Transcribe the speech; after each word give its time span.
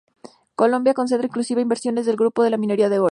Colombia 0.61 0.95
concentra 0.95 1.27
inclusive 1.27 1.61
inversiones 1.61 2.07
del 2.07 2.15
Grupo 2.15 2.43
en 2.43 2.49
la 2.49 2.57
minería 2.57 2.89
de 2.89 2.97
oro. 2.97 3.09